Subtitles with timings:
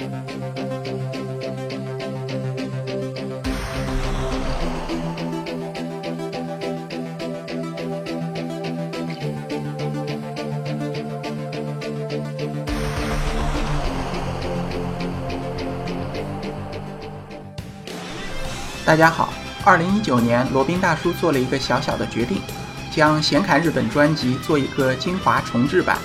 [0.00, 0.06] 大
[18.96, 19.32] 家好，
[19.64, 22.40] 二零一九年，罗宾大叔做了一个小小的决定，
[22.90, 25.98] 将《闲侃日本》专辑做一个精华重制版，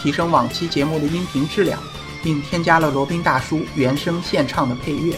[0.00, 1.80] 提升往期节目的音频质量，
[2.22, 5.14] 并添加了罗宾大叔原声现唱的配乐。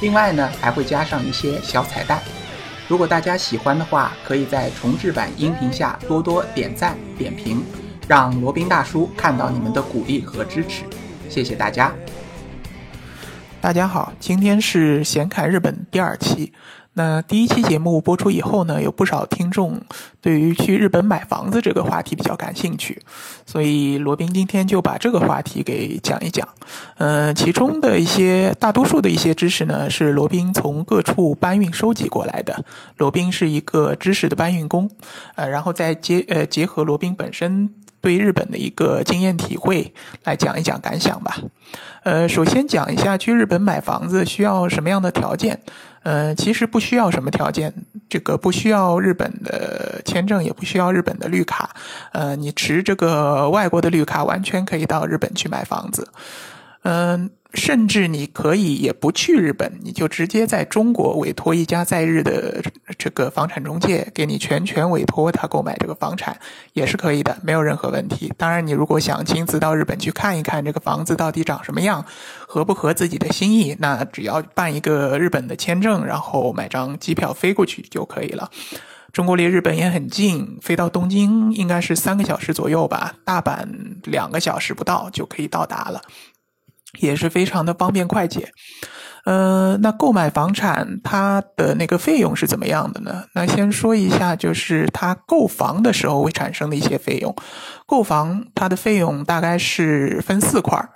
[0.00, 2.20] 另外呢，还会加上一些小彩蛋。
[2.88, 7.64] 如果大家喜欢的话，可以在重制版音频下多多点赞点评，
[8.06, 10.84] 让罗宾大叔看到你们的鼓励和支持。
[11.28, 11.92] 谢谢大家。
[13.60, 16.52] 大家好，今天是闲侃日本第二期。
[16.98, 19.78] 那第一期节目播出以后呢，有不少听众
[20.22, 23.02] 对于去日本买房子这个话题比较感兴趣，
[23.44, 26.48] 所以罗宾今天就把这个话题给讲一讲。
[26.96, 32.64] 嗯，其中的一些大多数的一些知识呢，是罗宾从各处搬运收集过来的。
[32.96, 34.90] 罗宾是一个知识的搬运工，
[35.34, 37.70] 呃，然后再结呃结合罗宾本身。
[37.98, 41.38] 对日本的一个经验体会来讲一讲感想吧。
[42.04, 45.58] 呃，首先讲一下去日本买房子需要什么样的条件。
[46.06, 47.74] 呃，其实不需要什么条件，
[48.08, 51.74] 这个不需要日本的签证，也不需要日本的绿卡。
[52.12, 56.08] 呃，你持这个外国的绿卡，完全可以到日本去买房子。
[56.82, 57.28] 嗯。
[57.54, 62.62] 甚至你可以也不去日本，你就直接在中国委托一家在日的
[62.98, 66.38] 这个房产中介，给你全权委托他购买这个房产，
[66.74, 68.32] 也是可以的，没有任何问题。
[68.36, 72.04] 当然，你如果想亲自到日本去看一看这个房子到底长什么样，
[72.46, 78.50] 合不合自己的心意，那只要办一个日本的签证，然后买张机票飞过去就可以了。
[79.12, 83.66] 中国离日本也很近，飞到东京应该是三个小时左右吧，大阪
[84.02, 86.02] 两个小时不到就可以到达了。
[86.98, 88.50] 也是非常的方便快捷，
[89.24, 93.24] 呃，那购买房产它的那个费用是怎么样的呢？
[93.34, 97.34] 那先说一下，就是它购房的时候会产生的一些费用。
[97.86, 100.88] 购房它的费用大概是分四块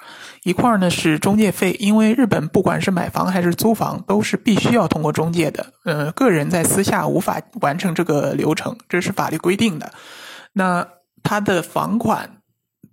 [0.45, 9.93] 一块呢是中介费，因为日本不管是买房还是租房都是必须要通过中介的，呃，个人在私下无法完成这个流程，这是法律规定的。
[10.53, 10.87] 那
[11.23, 12.40] 它的房款。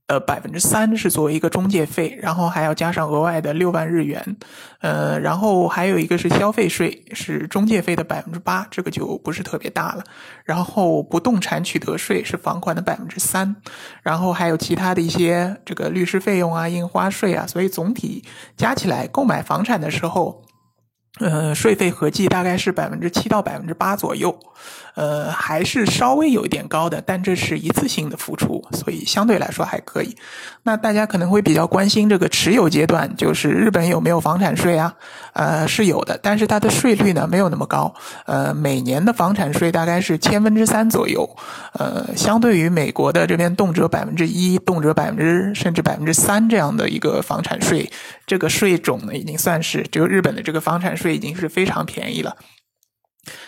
[0.08, 4.38] 呃，百分之三是作为一个中介费，然后还要加上额外的六万日元，
[4.80, 10.04] 呃，然后还有一个是消费税，是中介费的百分之八，这个就不是特别大了。
[10.46, 13.54] 然后不动产取得税是房款的百分之三，
[14.02, 18.24] 然后还有其他的一些这个律师费用啊、印花税啊，所以总体
[18.56, 20.44] 加起来购买房产的时候。
[21.20, 24.38] 呃，税费合计大概是百分之七到百分之八左右，
[24.98, 30.16] 呃，还是稍微有一点高的，但这是一次性的付出，所以相对来说还可以。
[30.64, 34.96] 那大家可能会比较关心这个持有阶段，就是日本有没有房产税啊？
[35.34, 37.94] 呃，是有的，但是它的税率呢没有那么高，
[38.26, 41.30] 呃，每年的房产税大概是千分之三左右，
[41.74, 47.90] 呃，相对于美国的这边动辄百分之一、动辄百分之甚至百分之三这样的一个房产税，
[48.26, 51.18] 这个税种呢已经算是就日本的这个房产税。
[51.18, 52.36] 已经是非常便宜了，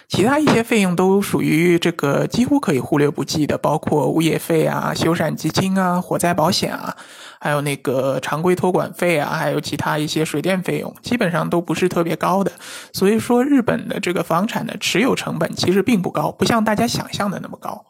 [0.07, 6.95] 其他一些费用都属于这个几乎可以忽略不计的，包括物业费啊、修缮基金啊、火灾保险啊，
[7.39, 12.51] 还有那个常规托管费啊，还有其他一些水电费用，基本上都不是特别高的。
[12.91, 17.85] 所以说，日本的这个房产的持有成本其实并不高，不像大家想象的那么高。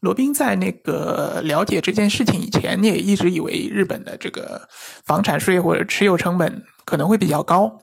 [0.00, 4.60] 罗宾在那个了解这件事情以前，也一直以为日本的这个
[5.04, 7.78] 房产税或者持有成本可能会比较高。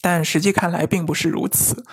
[0.00, 1.84] 但实际看来并不是如此。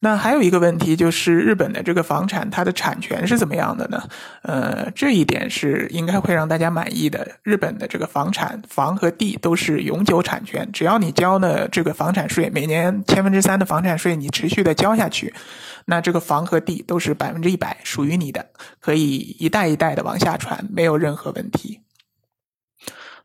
[0.00, 4.02] 那还有一个问题就是，日本的这个房产它的产权是怎么样的呢？
[4.42, 7.26] 呃，这一点是应该会让大家满意的。
[7.42, 15.32] 日本的这个房产房和地都是永久产权，只要你交了这个房产税，每年千分之三的房产税你持续的交下去，
[15.86, 18.44] 那这个房和地都是百分之一百属于你的，
[18.80, 21.80] 可以一代一代的往下传，没有任何问题。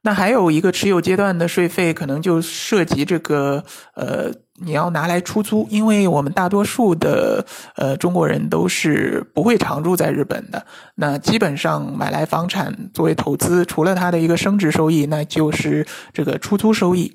[0.02, 3.64] 那还有一个持有阶段的税费，可能就涉及这个
[3.96, 4.32] 呃，
[4.62, 10.66] 你要拿来出租，因为我们大多数的呃中国人都是不会常住在日本的。
[10.96, 17.14] 那基本上买来房产作为投资，除了它的一个升值收益，那就是这个出租收益。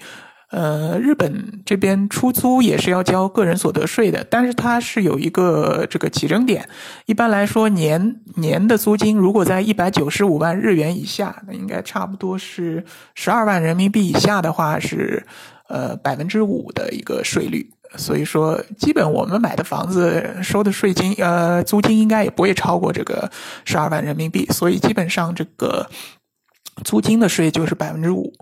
[0.56, 6.68] 呃，日本这边出租也是要交个人所得税的，但是它是有一个这个起征点。
[7.06, 12.84] 一般来说，年年的租金如果在一百九十五万日元以下，那应该差不多是
[13.16, 15.26] 十二万人民币以下的话，是
[15.68, 17.68] 呃百分之五的一个税率。
[17.96, 23.28] 所以说，基本我们买的房子收的税金，呃，租金应该也不会超过这个
[23.64, 24.46] 十二万人民币。
[24.52, 25.90] 所以基本上这个
[26.84, 28.32] 租金的税就是百分之五。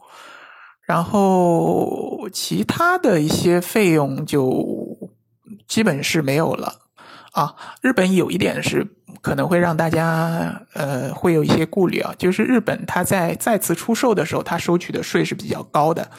[0.84, 4.98] 然后其他的一些费用就
[5.68, 6.74] 基本是没有了
[7.32, 7.54] 啊。
[7.80, 8.86] 日本有一点是
[9.20, 16.10] 可能会让大家呃会有一些顾虑啊，就是日本它在再次出售的时候，它收取的税是比较高的。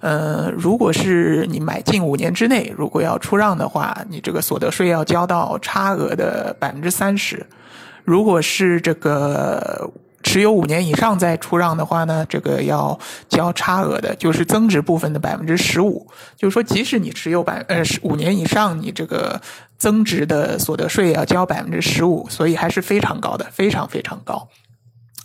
[0.00, 7.44] 呃，如果是你买进五年之内，如果要出让的话，你这个所得税要交到差额的百分之三十。
[8.04, 9.90] 如果是这个。
[10.32, 12.98] 持有五年以上再出让的话呢，这个要
[13.28, 16.10] 交差额的，就是增值部分的百分之十五。
[16.38, 19.42] 就是说，即使你持有百呃五年以上，你这个
[19.76, 24.48] 增值的所得税要交百分之十五，所以还是非常高的，非常非常高。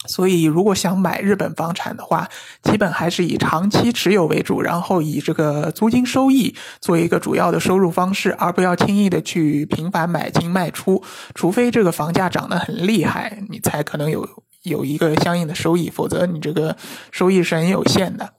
[0.08, 2.28] 所以，如果想买日本房产的话，
[2.64, 11.02] 基本还是以长期持有为主，然后以这个租金收益做一个主要的收入方式，而不要轻易的去频繁买进卖出，
[11.34, 14.28] 除非这个房价涨得很厉害，你才可能有。
[14.68, 16.76] 有一个相应的收益，否则你这个
[17.12, 18.34] 收益是很有限的。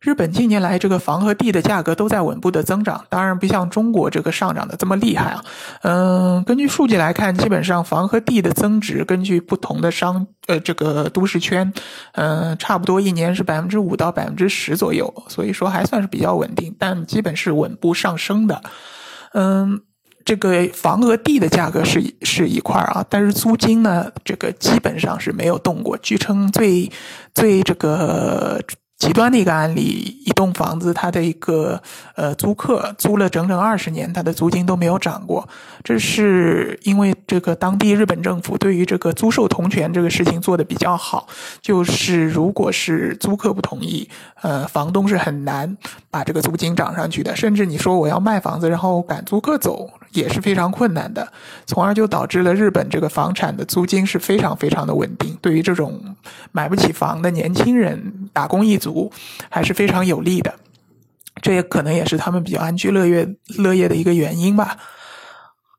[0.00, 5.42] 日本近年来这个房和地的价格都在稳步的增长，当然不像中国这个上涨的这么厉害啊。
[5.80, 11.72] 嗯，根据数据来看，基本上房和地的增值，根据不同的商呃这个都市圈，
[12.12, 18.62] 嗯，差不多一年是百分之五到百分之十左右，所以说还算是比较稳定，但基本是稳步上升的。
[19.32, 19.80] 嗯。
[20.24, 25.96] 这个房和地的价格是是一块啊，但是租金呢，这个基本上是没有动过。
[25.98, 26.90] 据称最
[27.34, 28.60] 最这个。
[28.96, 29.82] 极端的一个案例，
[30.24, 31.82] 一栋房子，它的一个
[32.14, 35.46] 呃租客租了整整二十年，它的租金都没有涨过。
[35.82, 41.26] 这是因为这个当地日本政府对于这个租售同权这个事情做的比较好，
[41.60, 44.08] 就是如果是租客不同意，
[44.40, 45.76] 呃，房东是很难
[46.10, 47.34] 把这个租金涨上去的。
[47.36, 51.30] 甚至你说我要卖房子，然后赶租客走，也是非常困难的。
[51.66, 55.36] 从而就导致了日本这个房产的租金是非常非常的稳定。
[55.42, 56.00] 对于这种
[56.52, 59.10] 买不起房的年轻人，打工一族。
[59.48, 60.52] 还是非常有利的，
[61.40, 63.26] 这也可能也是他们比较安居乐业
[63.56, 64.76] 乐业的一个原因吧。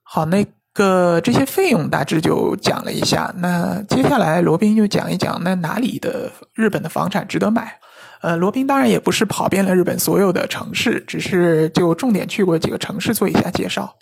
[0.02, 7.78] 好，那个这些费用大致就讲了一下，那接下来罗宾就讲一讲，那哪里的日本的房产值得买？
[8.22, 13.96] 呃，罗宾当然也不是跑遍了日本所有的城市，只是就重点去过几个城市做一下介绍。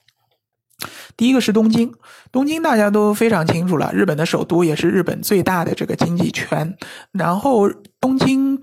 [1.18, 1.94] 第一个是东京，
[2.32, 6.76] 东京大家都非常清楚了，日本的首都也是日本最大的这个经济圈，
[7.12, 7.70] 然后
[8.04, 8.60] 东京。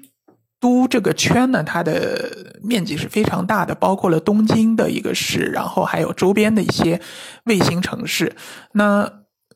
[0.62, 7.00] 都这个圈呢，它的面积是非常大的，包括了东京的一个市，然后还有周边的一些
[7.44, 8.36] 卫星城市。
[8.72, 9.10] 那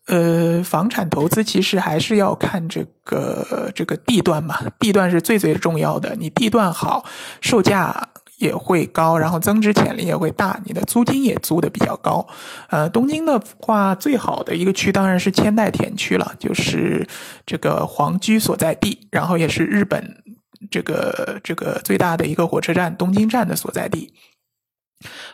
[0.07, 6.17] 呃，房产投资其实还是要看这个这个地段嘛，地段是最最重要的。
[6.17, 7.05] 你地段好，
[7.43, 8.09] 售价
[8.45, 12.27] 也会高，然后增值潜力也会大，你的租金也租的比较高。
[12.69, 17.07] 呃，东京的话，最好的一个区当然是千代田区了，就是
[17.45, 20.23] 这个皇居所在地，然后也是日本。
[20.71, 24.15] 这个这个最大的一个火车站东京站的所在地，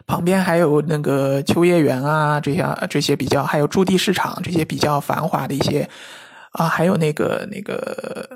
[0.05, 5.89] 旁边还有那个秋叶原啊，这些这些比较，还有驻地市场这些比较繁华的一些
[6.51, 8.29] 啊，还有那个那个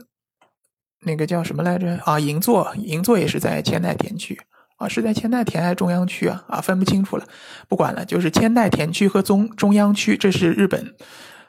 [1.01, 2.21] 那个叫什么来着啊？
[2.21, 4.41] 银座，银座也是在千代田区
[4.89, 6.45] 是在千代田还是中央区啊？
[6.49, 7.25] 啊，分不清楚了，
[7.69, 10.95] 不管了，就是千代田区和中中央区，这是日本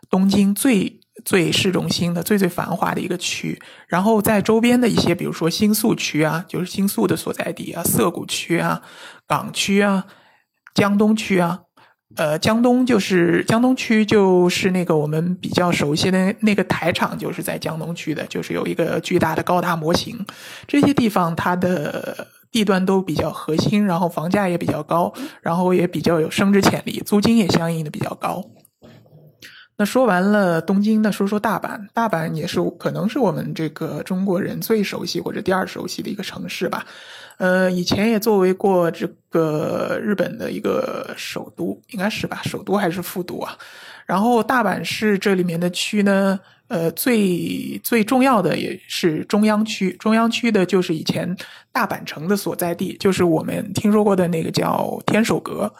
[0.10, 1.00] 东京最。
[1.24, 8.82] 最市中心的最最繁华的一个区，然后在周边的一些，比如说新宿区啊，就是新宿的所在地啊，涩谷区啊，
[9.25, 10.06] 港区啊，
[10.74, 11.62] 江东区啊，
[12.18, 20.25] 呃，江东就是江东区，就是那个我们比较熟悉的那个台场，就是在江东区的，就是有一个巨大的高达模型。
[20.68, 28.42] 这些地方它的地段都比较核心，然后房价也比较高，然后也比较有升值潜力，租金也相应的比较高。
[29.76, 31.78] 那说完了东京，那说说大阪。
[31.94, 36.86] 大阪也是可能是我们这个中国人最熟悉或者第二熟悉的一个城市吧。
[37.40, 42.40] 呃，以前也作为过这个日本的一个首都，应该是吧？
[42.46, 43.58] 首都还是副都啊？
[44.06, 49.91] 然后大阪市这里面的区呢，呃，最最重要的也是中央区。
[49.93, 51.36] 中央区的就是以前
[51.72, 55.74] 大阪城的所在地，就是我们听说过的那个叫天守阁。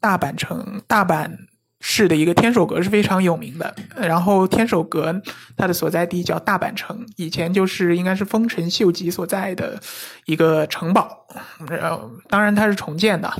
[0.00, 1.30] 大阪城，大阪。
[1.78, 5.14] 市的一个天守阁是非常有名的，然后天守阁
[5.56, 9.78] 它的所在地叫大阪城，以前就是应该是丰臣秀吉所在的
[10.24, 11.26] 一个城堡，
[11.68, 13.30] 然后当然它是重建的，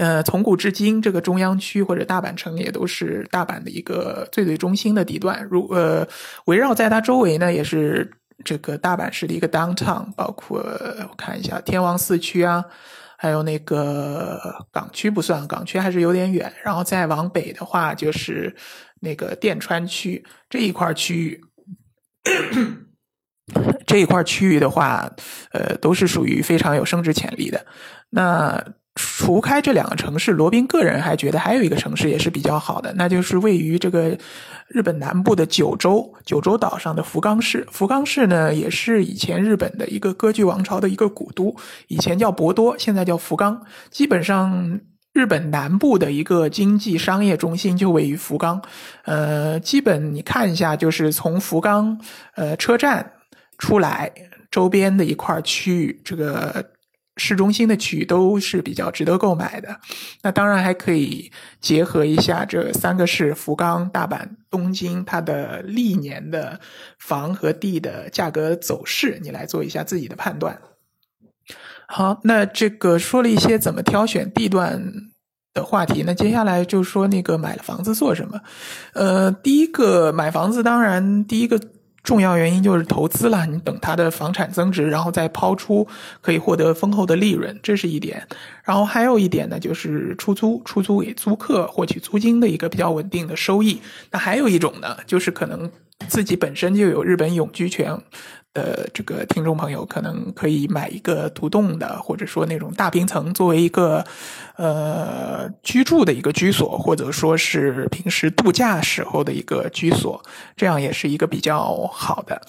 [0.00, 6.08] 呃，从古至今这个中央区或者大阪城也都是大阪的一个最最中心的地段，如呃
[6.46, 8.10] 围绕在它周围呢也是
[8.42, 12.64] 这个大阪市的一个 downtown，包括我看一下天王寺区啊。
[13.22, 14.40] 还有那个
[14.72, 16.50] 港区不算，港区还是有点远。
[16.64, 18.56] 然后再往北的话，就是
[19.00, 21.40] 那个电川区这一块区域，
[23.86, 25.06] 这一块 区域的话，
[25.52, 27.66] 呃，都是属于非常有升值潜力的。
[28.08, 28.58] 那
[28.96, 34.18] 除开这两个城市，罗宾个人还觉得还有一个城市也是比较好的，那就是位于这个
[34.66, 37.64] 日本南部的九州九州岛上的福冈市。
[37.70, 41.54] 福冈市呢，也是以前日本的一个割据王朝的一个古都，
[41.86, 43.62] 以前叫博多，现在叫福冈。
[43.90, 44.80] 基本上，
[45.12, 48.60] 日本南部的一个经济商业中心就位于福冈。
[49.04, 51.96] 呃，基本你看一下，就是从福冈
[52.34, 53.12] 呃车站
[53.56, 54.10] 出来，
[54.50, 56.72] 周边的一块区域，这个。
[57.20, 59.78] 市中心的区域都是比较值得购买的，
[60.22, 66.58] 那当然还可以结合一下这三个市：福冈、大阪、东京，它的历年的
[66.98, 70.58] 房和地的价格走势，你来做一下自己的判断。
[71.86, 74.82] 好，那这个说了一些怎么挑选地段
[75.52, 78.40] 的话题，那接下来就说那个买了房子做什么？
[78.94, 81.60] 呃，第一个买房子，当然第一个。
[82.02, 85.86] 重要原因就是投资了，你等它的房产增值，然后再抛出，
[86.20, 88.26] 可以获得丰厚的利润，这是一点。
[88.64, 93.80] 然后还有一点呢，就是出租，出租给租客获取租金的一个比较稳定的收益。
[94.10, 95.70] 那还有一种呢，就是可能
[96.08, 97.98] 自己本身就有日本永居权。
[98.52, 104.04] 的这个听众朋友可能可以买一个独栋的，或者说那种大平层，作为一个
[104.56, 110.22] 呃居住的一个居所，或者说是平时度假时候的一个居所，
[110.56, 112.40] 这样也是一个比较好的。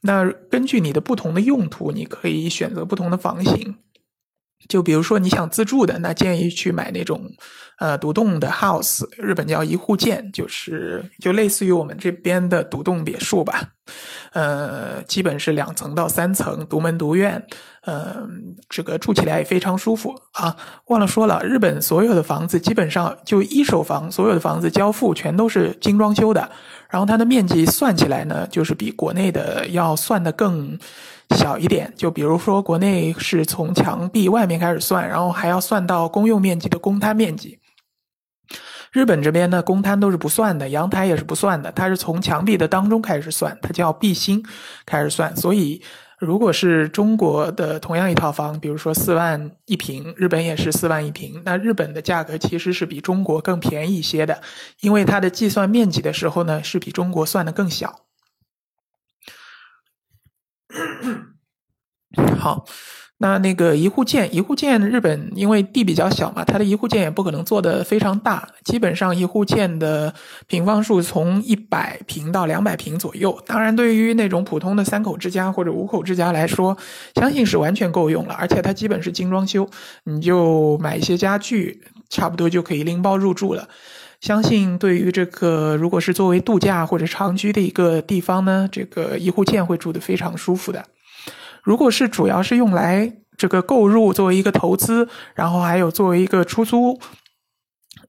[0.00, 3.76] 那根据你的不同的用途，你可以选择不同的房型。
[4.68, 7.30] 就比如说你想自住的，那建议去买那种。
[7.78, 13.75] 呃，独栋的 house，日本叫一户建，就是就类似于我们这边的独栋别墅吧。
[14.32, 17.44] 呃，基本是两层到三层，独门独院。
[17.88, 20.56] 嗯，这个住起来也非常舒服啊。
[20.86, 26.50] 忘了说了，日本所有的房子基本上就一手房，所有的房子交付全都是精装修的。
[26.90, 30.76] 然后它的面积算起来呢，就是比国内的要算的更
[31.36, 31.92] 小一点。
[31.96, 37.58] 就比如说国内是从墙壁外面开始算，然后还要算到公用面积的公摊面积。
[38.96, 44.42] 日本这边呢，公摊都是不算的，阳台也是不算的，它是从墙壁的当中开始算，它叫壁心
[44.86, 45.36] 开始算。
[45.36, 45.82] 所以，
[46.18, 54.40] 如果是中国的同样一套房，比如说四万一平，日本也是四万一平，那日本的价格其实是比中国更便宜一些的，
[54.80, 58.06] 因为它的计算面积的时候呢，是比中国算的更小。
[62.40, 62.64] 好。
[63.18, 70.12] 那那个一户建，一户建，日本因为地比较小嘛，它的一户建也不可能做的非常大，基本上一户建的
[70.46, 73.42] 平方数从一百平到两百平左右。
[73.46, 76.76] 当然，对于那种普通的三口之家或者五口之家来说，
[77.14, 78.34] 相信是完全够用了。
[78.34, 79.66] 而且它基本是精装修，
[80.04, 83.66] 你就买一些家具，差不多就可以拎包入住了。
[84.20, 90.84] 相信对于这个如果是作为度假或者长居的一个地方呢，这个一户建会住的非常舒服的。
[91.66, 96.96] 如果是主要是用来这个购入作为一个投资，然后还有作为一个出租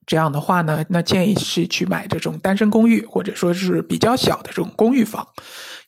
[0.06, 5.26] 这样的话呢，那建议是去买这种单身公寓，或者说是比较小的这种公寓房，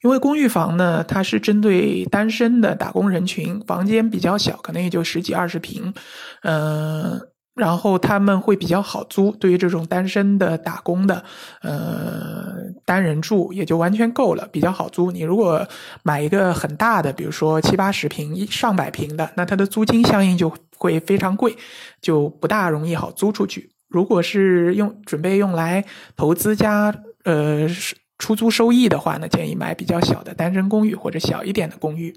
[0.03, 5.95] 因为公寓房呢，它是针对单身的打工人群，房间比较小，可能也就十几二十平，
[6.43, 7.21] 嗯。
[7.61, 11.23] 然后他们会比较好租，对于这种单身的打工的，
[11.61, 12.55] 呃，
[12.87, 15.11] 单人住也就完全够了，比较好租。
[15.11, 15.69] 你如果
[16.03, 21.55] 买一个很大的，比如说七八十平、上百平的，那它的租金相应就会非常贵，
[22.01, 23.71] 就不大容易好租出去。
[23.89, 25.85] 如果是用准备用来
[26.17, 27.69] 投资加呃。
[28.21, 32.15] 出租收益的话呢，建议买比较小的单身公寓或者小一点的公寓。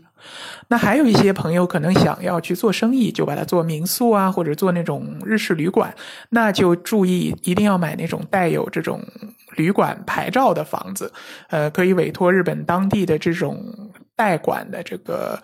[0.67, 5.95] 那还有一些朋友可能想要去做生意，就把它做民宿啊，或者做那种日式旅馆，
[6.29, 9.01] 那就注意一定要买那种带有这种
[9.55, 11.11] 旅馆牌照的房子。
[11.47, 13.57] 呃，可以委托日本当地的这种
[14.15, 15.41] 代管的这个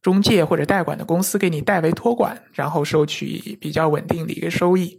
[0.00, 4.98] 中介或者代管的公司给你代为托管，然后收取比较稳定的一个收益。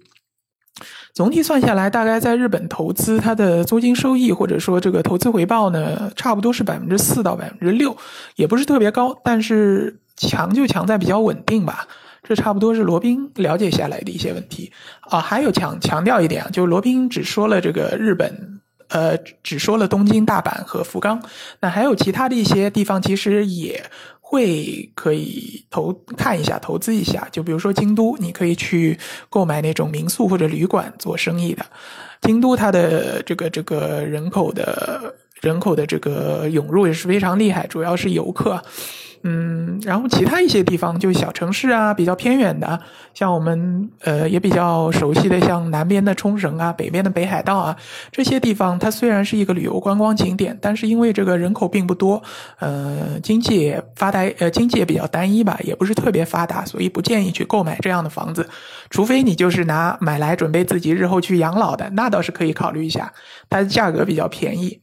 [1.18, 7.98] 总体算下来，大概在日本投资，它的租金收益或者说这个投资回报呢，差不多是百分之四到百分之六，
[8.36, 11.88] 也不是特别高，但是强就强在比较稳定吧。
[12.22, 14.72] 这差不多是罗宾了解下来的一些问题
[15.10, 15.20] 啊。
[15.20, 18.60] 还有强强调一点啊，就罗宾只说了这个日本，
[18.90, 21.20] 呃，只说了东京、大阪和福冈，
[21.62, 23.84] 那还有其他的一些地方，其实也。
[24.30, 31.66] 会可以投看一下投资一下，就比如说京都，你可以去购买那种民宿或者旅馆做生意的。
[32.22, 38.62] 京都它的这个这个人口的人口的这个涌入也是非常厉害，主要是游客。
[39.24, 42.80] 嗯，然后其他一些地方，就小城市啊，比较偏远的，
[43.16, 47.76] 像我们呃也比较熟悉的，像南边的冲绳啊，北边的北海道啊，
[48.12, 52.22] 这些地方，它虽然是一个旅游观光景点，但是因为这个人口并不多，
[52.60, 58.48] 呃，经济也发达，呃，经济也比较单一吧，也不是特别发达，所以不建议去购买这样的房子，
[58.92, 63.12] 除非你就是拿买来准备自己日后去养老的，那倒是可以考虑一下，
[63.50, 64.80] 它的价格比较便宜，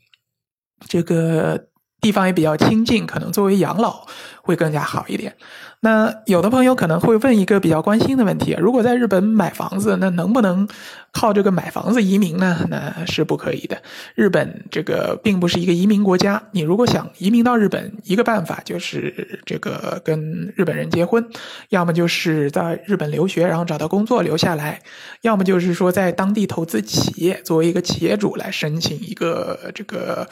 [0.87, 1.69] 这个。
[2.01, 4.07] 地方也比较亲近，可能作为养老
[4.45, 5.35] 会更加好一点。
[5.81, 10.67] 那有的朋友可能会问一个比较关心的问题：如果在日本买房子，那能不能
[11.13, 12.67] 靠这个买房子移民呢？
[12.71, 13.83] 那是不可以的。
[14.15, 21.27] 日本这个并不是一个移民国家，你如果想移民到日本，一个办法就是这个跟日本人结婚，
[21.69, 24.81] 要么就是在日本留学，然后找到工作留下来，
[25.21, 30.27] 要么就是说在当地投资企业，作为一个企业主来申请一个这个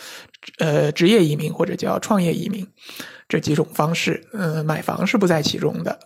[0.58, 2.66] 呃职业移民或者叫创业移民。
[3.32, 5.98] 这几种方式，嗯，买房是不在其中的。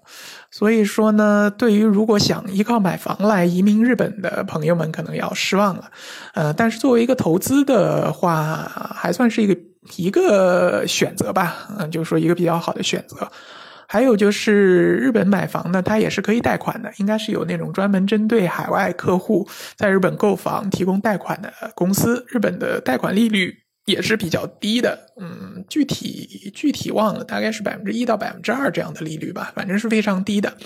[0.48, 5.90] 所以说呢，对于如果想依靠买房来移民日本的朋友们，可能要失望了。
[6.34, 9.58] 呃，但是作为一个投资的话，还算是一个
[9.96, 11.66] 一个选择吧。
[11.76, 13.28] 嗯，就是说一个比较好的选择。
[13.88, 22.24] 还有就是日本买房呢，它也是可以贷款的，应该是有那种专门针对海外客户在日本购房提供贷款的公司。
[22.28, 23.52] 日本的贷款利率。
[23.86, 30.56] 也是比较低的，嗯，具体具体忘了，大概是百分之一到百分之二这样的利率吧，反正是非常低的。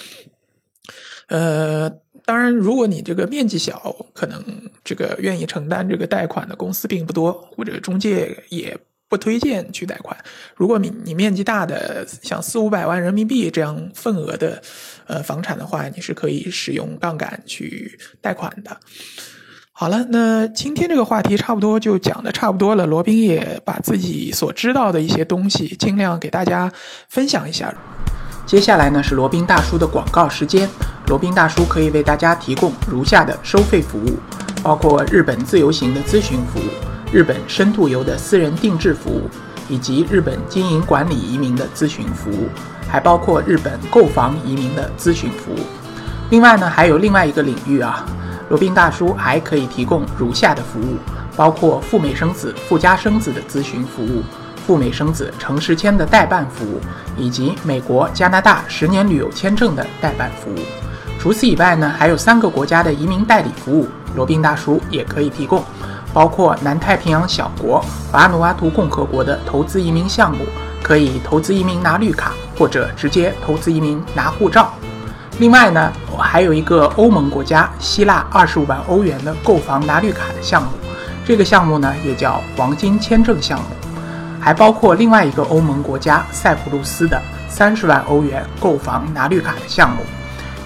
[1.28, 1.88] 呃，
[2.24, 4.44] 当然，如果你这个面积小，可能
[4.82, 8.76] 这个愿意承担这个贷款的公司并不多，或者中介也
[9.08, 10.16] 不推荐去贷款。
[10.56, 14.60] 如果你你面积大的，像四五百万人民币这样份额的
[15.06, 18.76] 呃房产的话，你是可以使用杠杆去贷款的。
[19.80, 22.84] 好了，那今天这个话题差不多就讲的差不多了。
[22.84, 26.70] 罗宾也把自己所知道的一些东西尽量给大家
[27.08, 27.72] 分享一下。
[28.44, 30.68] 接下来呢是罗宾大叔的广告时间。
[31.06, 34.18] 罗宾大叔可以为大家提供如下的收费服务，
[34.62, 36.70] 包括日本自由行的咨询服务、
[37.10, 39.22] 日本深度游的私人定制服务，
[39.66, 42.50] 以及日本经营管理移民的咨询服务，
[42.86, 45.60] 还包括日本购房移民的咨询服务。
[46.28, 48.04] 另外呢，还有另外一个领域啊。
[48.50, 50.96] 罗宾大叔还可以提供如下的服务，
[51.36, 54.24] 包括赴美生子、赴加生子的咨询服务，
[54.66, 56.80] 赴美生子城市签的代办服务，
[57.16, 60.58] 以及美国、加拿大十年旅游签证的代办服务。
[61.16, 63.86] 除此以外呢，还有三个国家的移民代理服务，
[64.16, 65.62] 罗宾大叔也可以提供，
[66.12, 67.80] 包括南太平洋小国
[68.12, 70.44] 瓦努阿图共和国的投资移民项目，
[70.82, 74.74] 可以投资移民拿绿卡，或者直接投资移民拿护照。
[75.40, 80.68] 另外呢，我还有一个欧盟国家希腊二十五万欧元的购房拿绿卡的项目，
[81.24, 83.64] 这个项目呢也叫黄金签证项目，
[84.38, 90.02] 还包括另外一个欧盟国家塞浦路斯的三十万欧元购房拿绿卡的项目。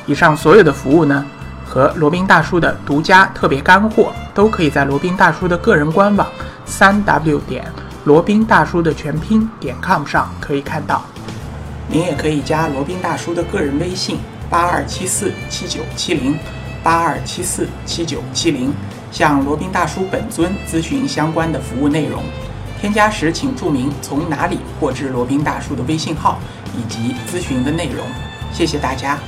[0.07, 1.25] 以上所有的服务呢，
[1.65, 6.27] 和罗宾大叔的独家特别干货，都可以在罗宾大叔的个人官网
[6.67, 7.65] 三 w 点
[8.03, 11.01] 罗宾大叔的全拼点 com 上可以看到。
[11.87, 14.19] 您也可以加罗宾大叔的个人微信。
[14.55, 16.39] 八二七四七九七零，
[16.81, 18.73] 八二七四七九七零，
[19.11, 22.23] 向罗宾大叔本尊咨询相关的服务内容。
[22.81, 26.39] 添加时请注明从哪里获知罗宾大叔的微信号
[26.79, 28.07] 以及咨询的内容。
[28.53, 29.19] 谢谢大家。